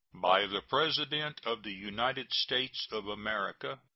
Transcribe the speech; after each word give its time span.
BY 0.15 0.47
THE 0.47 0.61
PRESIDENT 0.63 1.41
OF 1.45 1.61
THE 1.61 1.73
UNITED 1.73 2.33
STATES 2.33 2.87
OF 2.91 3.07
AMERICA. 3.07 3.81